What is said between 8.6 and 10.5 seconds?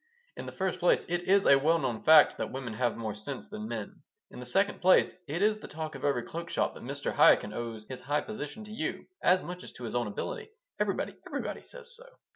to you as much as to his own ability.